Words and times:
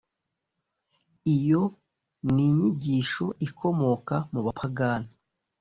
iyo 1.35 1.61
ni 2.33 2.43
inyigisho 2.49 3.25
ikomoka 3.47 4.15
mu 4.31 4.39
bapagani 4.45 5.11